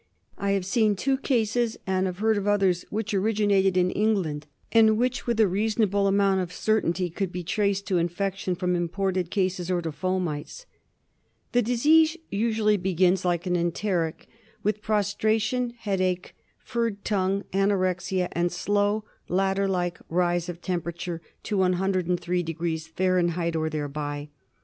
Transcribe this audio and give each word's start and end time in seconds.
I 0.35 0.53
have 0.53 0.65
seen 0.65 0.95
two 0.95 1.15
cases, 1.15 1.77
and 1.85 2.07
have 2.07 2.17
heard 2.17 2.35
of 2.35 2.47
others, 2.47 2.85
which 2.89 3.13
originated 3.13 3.77
in 3.77 3.91
England 3.91 4.47
and 4.71 4.97
which, 4.97 5.27
with 5.27 5.39
a 5.39 5.47
reasonable 5.47 6.07
amount 6.07 6.41
of 6.41 6.51
certainty, 6.51 7.07
could 7.11 7.31
be 7.31 7.43
traced 7.43 7.85
to 7.85 7.99
infection 7.99 8.55
from 8.55 8.75
imported 8.75 9.29
cases 9.29 9.69
or 9.69 9.79
to 9.83 9.91
fomites. 9.91 10.65
The 11.51 11.61
disease 11.61 12.17
usually 12.31 12.77
begins, 12.77 13.23
like 13.23 13.45
an 13.45 13.55
enteric, 13.55 14.27
with 14.63 14.81
prostration, 14.81 15.75
headache, 15.77 16.35
furred 16.57 17.05
tongue, 17.05 17.43
anorexia 17.53 18.27
and 18.31 18.51
slow 18.51 19.03
ladder 19.29 19.67
like 19.67 19.99
rise 20.09 20.49
of 20.49 20.63
temperature 20.63 21.21
to 21.43 21.57
103° 21.57 22.87
Fahr. 22.89 23.55
or 23.55 23.69
thereby. 23.69 24.29